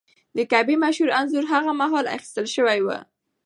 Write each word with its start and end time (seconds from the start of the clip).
د 0.35 0.37
کعبې 0.51 0.75
مشهور 0.83 1.09
انځور 1.19 1.45
هغه 1.53 1.71
مهال 1.81 2.05
اخیستل 2.15 2.45
شوی 2.55 2.79
و. 2.83 2.87